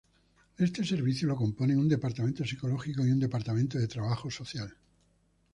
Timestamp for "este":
0.57-0.83